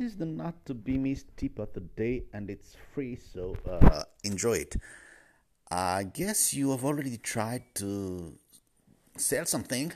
[0.00, 4.02] is the not to be missed tip of the day, and it's free, so uh,
[4.24, 4.76] enjoy it.
[5.70, 8.32] I guess you have already tried to
[9.16, 9.92] sell something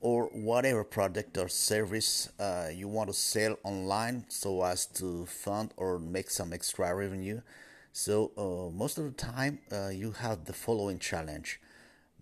[0.00, 5.74] or whatever product or service uh, you want to sell online so as to fund
[5.76, 7.40] or make some extra revenue.
[7.92, 11.60] So, uh, most of the time, uh, you have the following challenge.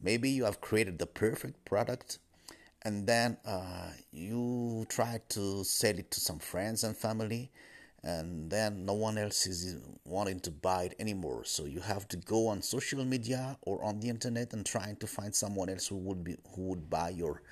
[0.00, 2.18] Maybe you have created the perfect product
[2.86, 7.50] and then uh, you try to sell it to some friends and family
[8.04, 11.42] and then no one else is wanting to buy it anymore.
[11.44, 15.08] So you have to go on social media or on the internet and trying to
[15.08, 17.42] find someone else who would be who would buy your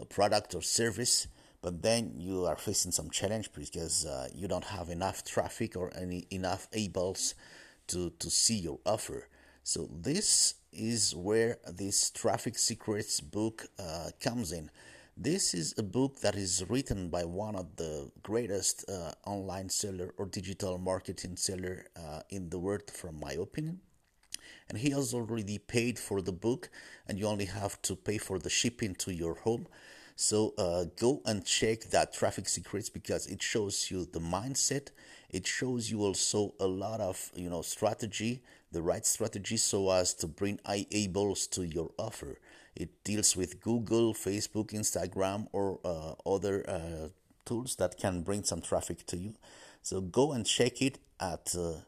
[0.00, 1.26] uh, product or service.
[1.60, 5.92] But then you are facing some challenge because uh, you don't have enough traffic or
[5.94, 7.34] any enough eyeballs
[7.88, 9.28] to to see your offer.
[9.64, 14.70] So this is where this traffic secrets book uh, comes in
[15.16, 20.14] this is a book that is written by one of the greatest uh, online seller
[20.16, 23.80] or digital marketing seller uh, in the world, from my opinion.
[24.68, 26.70] And he has already paid for the book,
[27.06, 29.66] and you only have to pay for the shipping to your home.
[30.22, 34.90] So uh, go and check that traffic secrets because it shows you the mindset.
[35.28, 40.14] It shows you also a lot of you know strategy, the right strategy, so as
[40.14, 42.38] to bring eyeballs to your offer.
[42.76, 47.08] It deals with Google, Facebook, Instagram, or uh, other uh,
[47.44, 49.34] tools that can bring some traffic to you.
[49.82, 51.80] So go and check it at uh,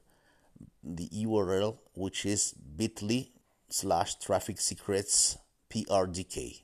[0.83, 3.29] the URL, which is bit.ly
[3.69, 5.39] slash traffic secrets
[5.71, 6.64] PRDK.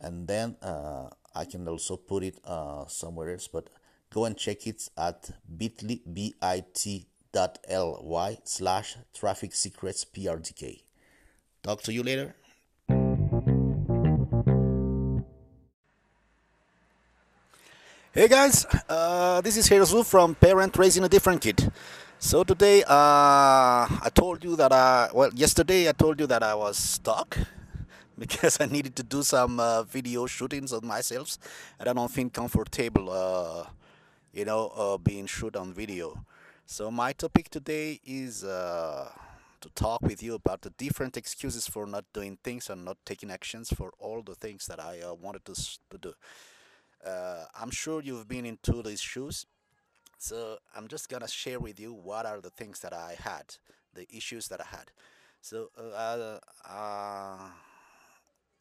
[0.00, 3.68] And then uh, I can also put it uh, somewhere else, but
[4.12, 10.82] go and check it at bit.ly, B-I-T dot L-Y slash traffic secrets PRDK.
[11.62, 12.34] Talk to you later.
[18.12, 21.70] Hey guys, uh, this is Herozu from Parent Raising a Different Kid.
[22.18, 26.54] So today, uh, I told you that I, well, yesterday I told you that I
[26.54, 27.38] was stuck
[28.22, 31.38] because I needed to do some uh, video shootings of myself
[31.78, 33.66] and I don't feel comfortable, uh,
[34.32, 36.24] you know, uh, being shoot on video.
[36.66, 39.10] So my topic today is uh,
[39.60, 43.30] to talk with you about the different excuses for not doing things and not taking
[43.30, 45.54] actions for all the things that I wanted to,
[45.90, 46.14] to do
[47.04, 49.46] uh, I'm sure you've been into these shoes.
[50.18, 53.56] So I'm just gonna share with you what are the things that I had,
[53.94, 54.90] the issues that I had.
[55.40, 57.50] So uh, uh,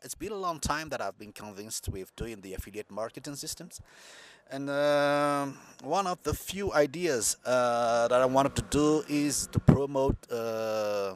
[0.04, 3.82] it's been a long time that I've been convinced with doing the affiliate marketing systems.
[4.50, 5.48] And uh,
[5.84, 11.16] one of the few ideas uh, that I wanted to do is to promote uh,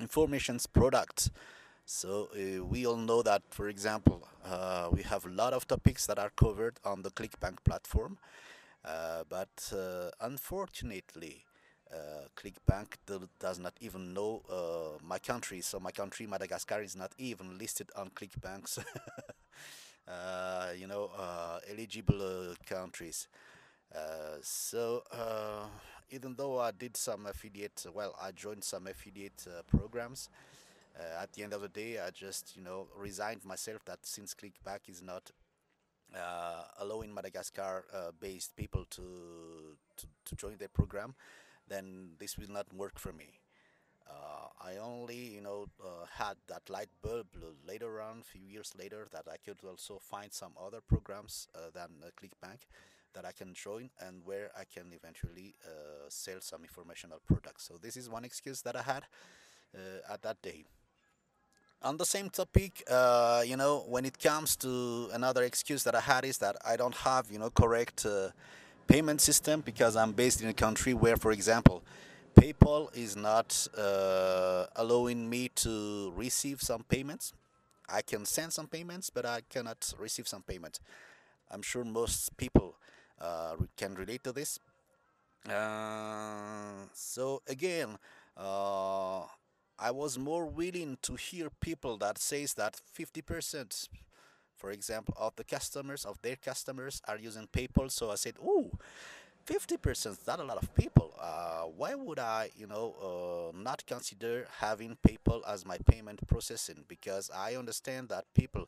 [0.00, 1.30] information's products.
[1.86, 6.06] so uh, we all know that, for example, uh, we have a lot of topics
[6.06, 8.18] that are covered on the ClickBank platform,
[8.84, 9.72] uh, but
[10.20, 11.44] unfortunately,
[11.94, 15.60] uh, ClickBank do, does not even know uh, my country.
[15.60, 18.78] So my country, Madagascar, is not even listed on ClickBank's,
[20.78, 21.10] you know,
[21.70, 23.28] eligible countries.
[24.42, 25.02] so
[26.10, 30.28] even though I did some affiliate, well, I joined some affiliate programs.
[30.98, 34.34] Uh, at the end of the day, I just you know resigned myself that since
[34.34, 35.30] ClickBank is not
[36.14, 41.14] uh, allowing Madagascar-based uh, people to, to, to join their program,
[41.68, 43.40] then this will not work for me.
[44.08, 47.26] Uh, I only, you know, uh, had that light bulb
[47.66, 51.70] later on, a few years later, that I could also find some other programs uh,
[51.72, 51.88] than
[52.20, 52.60] ClickBank
[53.14, 55.54] that I can join and where I can eventually
[56.08, 57.64] sell some informational products.
[57.64, 59.04] So this is one excuse that I had
[60.10, 60.64] at that day
[61.84, 66.00] on the same topic, uh, you know, when it comes to another excuse that I
[66.00, 68.30] had is that I don't have, you know, correct uh,
[68.86, 71.82] payment system because I'm based in a country where, for example,
[72.34, 77.32] PayPal is not uh, allowing me to receive some payments.
[77.88, 80.80] I can send some payments, but I cannot receive some payments.
[81.50, 82.76] I'm sure most people
[83.20, 84.58] uh, can relate to this.
[85.48, 87.98] Uh, so again,
[88.36, 89.20] uh,
[89.78, 93.88] I was more willing to hear people that says that 50%,
[94.64, 97.90] for example, of the customers, of their customers are using PayPal.
[97.90, 98.70] So I said, oh,
[99.44, 101.12] 50% not a lot of people.
[101.20, 106.86] Uh, why would I, you know, uh, not consider having PayPal as my payment processing?
[106.88, 108.66] Because I understand that people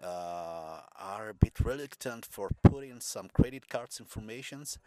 [0.00, 4.78] uh, are a bit reluctant for putting some credit cards informations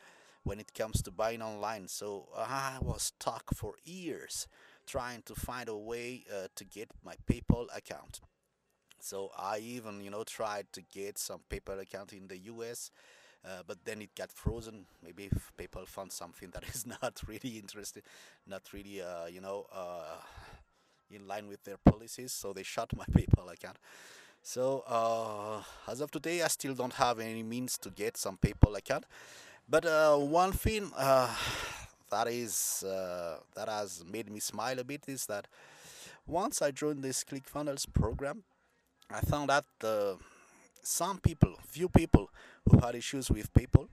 [0.45, 1.89] when it comes to buying online.
[1.89, 4.47] So I was stuck for years
[4.85, 8.21] trying to find a way uh, to get my PayPal account.
[8.99, 12.91] So I even, you know, tried to get some PayPal account in the US.
[13.45, 14.85] uh, but then it got frozen.
[15.03, 18.03] Maybe if PayPal found something that is not really interesting,
[18.47, 20.17] not really, uh, you know, uh,
[21.11, 23.77] in line with their policies, so they shut my PayPal account.
[24.44, 28.77] So uh, as of today, I still don't have any means to get some PayPal
[28.77, 29.05] account.
[29.69, 31.33] But uh, one thing uh,
[32.11, 35.47] that is that has made me smile a bit is that
[36.25, 38.44] once I joined this ClickFunnels program,
[39.09, 39.62] I found uh,
[40.83, 42.30] some people, few people
[42.69, 43.88] who had issues with PayPal,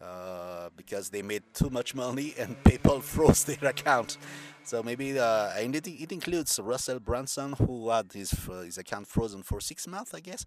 [0.00, 4.18] uh, because they made too much money and PayPal froze their account.
[4.64, 9.06] So maybe uh, and it, it includes Russell Brunson who had his uh, his account
[9.06, 10.44] frozen for six months, I guess,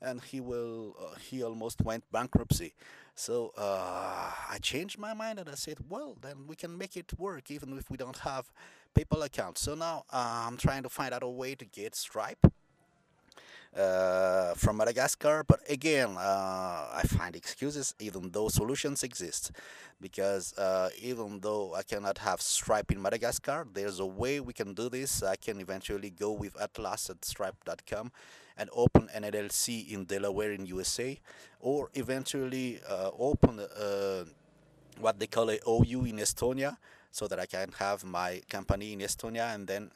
[0.00, 2.74] and he will uh, he almost went bankruptcy.
[3.16, 7.12] So uh, I changed my mind and I said, well, then we can make it
[7.18, 8.52] work even if we don't have
[8.94, 9.58] PayPal account.
[9.58, 12.46] So now I'm trying to find out a way to get Stripe
[13.76, 15.44] uh, from Madagascar.
[15.46, 19.52] But again, uh, I find excuses even though solutions exist.
[20.00, 24.72] Because uh, even though I cannot have Stripe in Madagascar, there's a way we can
[24.72, 25.22] do this.
[25.22, 28.12] I can eventually go with Atlas at stripe.com
[28.56, 31.18] and open an LLC in Delaware in USA,
[31.60, 33.60] or eventually uh, open
[35.00, 36.76] what they call a OU in Estonia
[37.10, 39.90] so that I can have my company in Estonia and then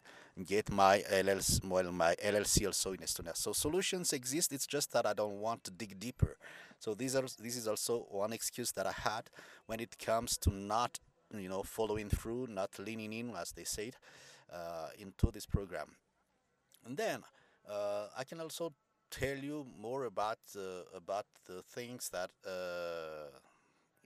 [0.44, 3.36] get my LLC, well, my LLC also in Estonia.
[3.36, 4.52] So solutions exist.
[4.52, 6.36] It's just that I don't want to dig deeper.
[6.78, 9.30] So these are this is also one excuse that I had
[9.66, 10.98] when it comes to not
[11.36, 13.96] you know following through, not leaning in, as they said,
[14.52, 15.96] uh, into this program.
[16.84, 17.22] And then
[17.70, 18.72] uh, I can also
[19.10, 23.28] tell you more about uh, about the things that uh,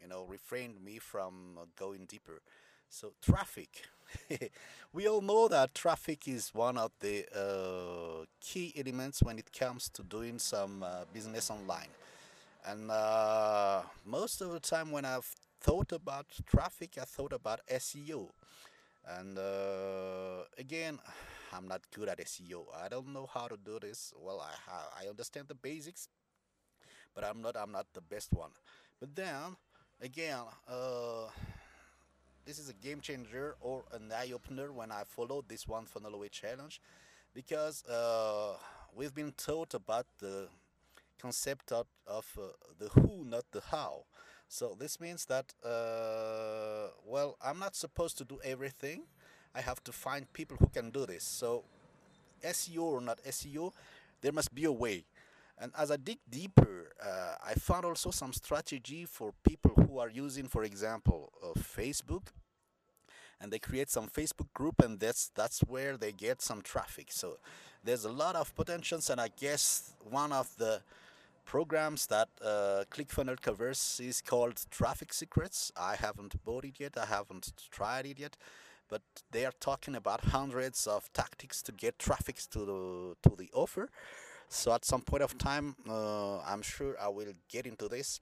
[0.00, 2.42] you know refrained me from going deeper.
[2.88, 3.84] So traffic.
[4.92, 9.88] we all know that traffic is one of the uh, key elements when it comes
[9.90, 11.88] to doing some uh, business online.
[12.66, 18.30] And uh, most of the time, when I've thought about traffic, I thought about SEO.
[19.06, 20.98] And uh, again,
[21.52, 22.66] I'm not good at SEO.
[22.82, 24.12] I don't know how to do this.
[24.18, 26.08] Well, I I understand the basics,
[27.14, 28.50] but I'm not I'm not the best one.
[29.00, 29.56] But then
[30.00, 31.28] again, uh,
[32.56, 36.14] this is a game changer or an eye opener when I followed this one funnel
[36.14, 36.80] away challenge
[37.34, 38.54] because uh,
[38.94, 40.48] we've been taught about the
[41.20, 42.46] concept of, of uh,
[42.78, 44.04] the who, not the how.
[44.48, 49.02] So this means that, uh, well, I'm not supposed to do everything.
[49.54, 51.24] I have to find people who can do this.
[51.24, 51.64] So
[52.42, 53.72] SEO or not SEO,
[54.22, 55.04] there must be a way.
[55.58, 60.08] And as I dig deeper, uh, I found also some strategy for people who are
[60.08, 62.28] using, for example, uh, Facebook,
[63.40, 67.08] and they create some Facebook group, and that's that's where they get some traffic.
[67.10, 67.38] So
[67.84, 70.82] there's a lot of potentials, and I guess one of the
[71.44, 75.70] programs that uh, ClickFunnels covers is called Traffic Secrets.
[75.76, 76.98] I haven't bought it yet.
[76.98, 78.36] I haven't tried it yet
[78.88, 79.02] but
[79.32, 83.90] they are talking about hundreds of tactics to get traffic to the to the offer
[84.48, 88.20] so at some point of time, uh, I'm sure I will get into this.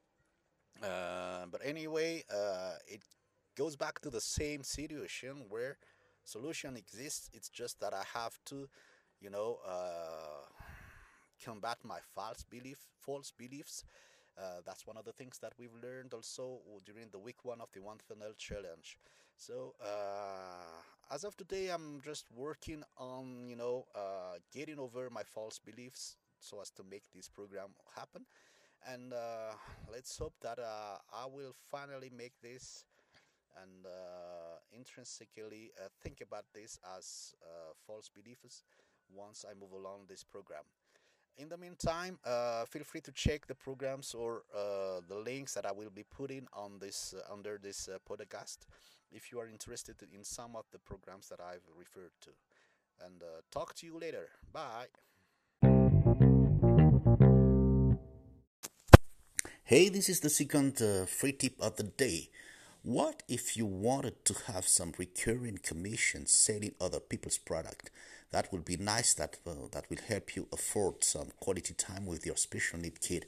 [0.82, 3.02] Uh, but anyway, uh, it
[3.56, 5.76] goes back to the same situation where
[6.24, 7.30] solution exists.
[7.32, 8.68] It's just that I have to,
[9.20, 10.46] you know, uh,
[11.44, 13.84] combat my false belief, false beliefs.
[14.36, 17.68] Uh, that's one of the things that we've learned also during the week one of
[17.72, 18.98] the One Funnel Challenge.
[19.36, 25.22] So uh, as of today, I'm just working on you know uh, getting over my
[25.22, 28.26] false beliefs so as to make this program happen.
[28.86, 29.54] And uh,
[29.90, 32.84] let's hope that uh, I will finally make this
[33.62, 35.70] and uh, intrinsically
[36.02, 37.34] think about this as
[37.86, 38.62] false beliefs
[39.12, 40.64] once I move along this program.
[41.36, 45.66] In the meantime, uh, feel free to check the programs or uh, the links that
[45.66, 48.58] I will be putting on this uh, under this podcast
[49.10, 52.30] if you are interested in some of the programs that I've referred to.
[53.04, 54.28] And talk to you later.
[54.52, 54.86] Bye.
[59.64, 62.28] Hey, this is the second uh, free tip of the day.
[62.84, 67.90] What if you wanted to have some recurring commission selling other people's product?
[68.30, 69.14] That would be nice.
[69.14, 73.24] That uh, that will help you afford some quality time with your special need kid.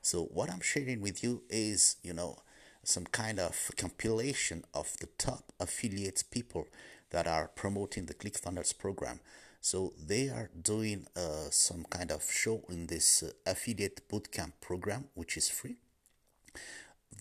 [0.00, 2.36] So what I'm sharing with you is, you know,
[2.84, 6.68] some kind of compilation of the top affiliates people
[7.10, 9.18] that are promoting the ClickFunnels program.
[9.60, 15.06] So they are doing uh, some kind of show in this uh, affiliate bootcamp program,
[15.14, 15.78] which is free.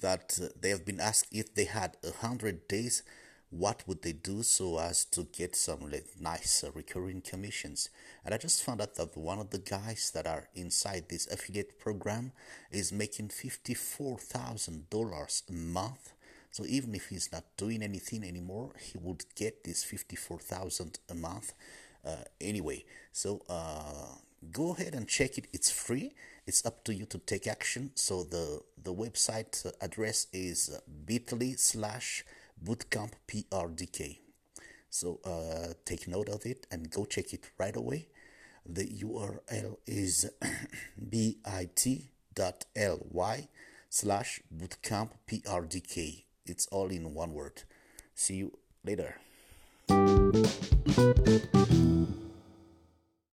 [0.01, 3.03] That uh, they have been asked if they had a hundred days
[3.51, 7.89] what would they do so as to get some nice uh, recurring commissions?
[8.23, 11.79] And i just found out that one of the guys that are inside this affiliate
[11.79, 12.31] program
[12.71, 16.13] is making $54000 a month.
[16.51, 21.53] So even if he's not doing anything anymore he would get this 54000 a month
[22.05, 22.85] uh, anyway.
[23.11, 24.13] So uh,
[24.51, 25.47] go ahead and check it.
[25.53, 26.13] It's free.
[26.47, 27.91] It's up to you to take action.
[27.95, 32.23] So the the website address is bit.ly slash
[32.63, 34.19] bootcamp prdk
[34.89, 38.07] so uh, take note of it and go check it right away.
[38.65, 40.29] The url is
[41.09, 41.47] bit.ly
[43.89, 47.63] slash bootcamp prdk it's all in one word.
[48.15, 49.15] See you later